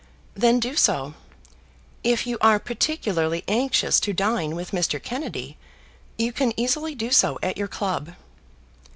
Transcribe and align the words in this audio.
"Then 0.33 0.59
do 0.59 0.75
so. 0.75 1.13
If 2.03 2.25
you 2.25 2.39
are 2.41 2.57
particularly 2.59 3.43
anxious 3.47 3.99
to 3.99 4.13
dine 4.13 4.55
with 4.55 4.71
Mr. 4.71 4.99
Kennedy, 4.99 5.59
you 6.17 6.31
can 6.31 6.59
easily 6.59 6.95
do 6.95 7.11
so 7.11 7.37
at 7.43 7.55
your 7.55 7.67
club." 7.67 8.13